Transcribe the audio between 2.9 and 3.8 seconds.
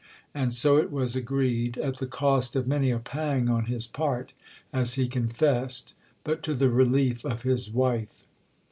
pang on